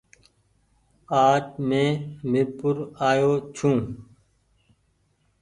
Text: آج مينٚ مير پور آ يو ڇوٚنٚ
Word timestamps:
آج 1.27 1.45
مينٚ 1.67 1.91
مير 2.29 2.47
پور 2.57 2.75
آ 3.07 3.09
يو 3.19 3.33
ڇوٚنٚ 3.55 3.85